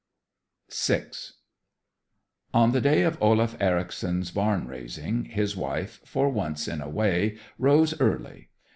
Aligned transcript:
VI 0.73 1.11
On 2.55 2.71
the 2.71 2.81
day 2.81 3.03
of 3.03 3.21
Olaf 3.21 3.55
Ericson's 3.59 4.31
barn 4.31 4.65
raising, 4.67 5.25
his 5.25 5.55
wife, 5.55 6.01
for 6.05 6.27
once 6.31 6.67
in 6.67 6.81
a 6.81 6.89
way, 6.89 7.37
rose 7.59 8.01
early. 8.01 8.49